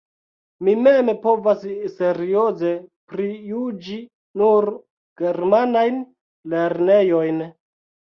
Mi 0.67 0.73
mem 0.85 1.09
povas 1.25 1.65
serioze 1.97 2.71
prijuĝi 3.13 3.97
nur 4.43 4.67
germanajn 5.23 6.01
lernejojn. 6.55 7.39